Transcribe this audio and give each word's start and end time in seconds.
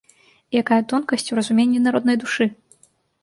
І 0.53 0.55
якая 0.61 0.79
тонкасць 0.93 1.29
у 1.35 1.37
разуменні 1.39 1.81
народнай 1.87 2.19
душы! 2.23 2.45